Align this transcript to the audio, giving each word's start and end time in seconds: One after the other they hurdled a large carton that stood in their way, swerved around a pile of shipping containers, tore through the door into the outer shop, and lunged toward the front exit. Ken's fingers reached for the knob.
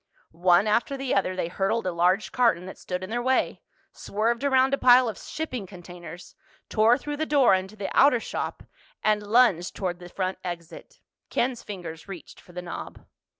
One 0.31 0.65
after 0.65 0.97
the 0.97 1.13
other 1.13 1.35
they 1.35 1.47
hurdled 1.47 1.85
a 1.85 1.91
large 1.91 2.31
carton 2.31 2.65
that 2.65 2.79
stood 2.79 3.03
in 3.03 3.11
their 3.11 3.21
way, 3.21 3.61
swerved 3.93 4.43
around 4.43 4.73
a 4.73 4.77
pile 4.79 5.07
of 5.07 5.19
shipping 5.19 5.67
containers, 5.67 6.33
tore 6.69 6.97
through 6.97 7.17
the 7.17 7.27
door 7.27 7.53
into 7.53 7.75
the 7.75 7.95
outer 7.95 8.19
shop, 8.19 8.63
and 9.03 9.21
lunged 9.21 9.75
toward 9.75 9.99
the 9.99 10.09
front 10.09 10.39
exit. 10.43 11.01
Ken's 11.29 11.61
fingers 11.61 12.07
reached 12.07 12.41
for 12.41 12.51
the 12.51 12.63
knob. 12.63 13.05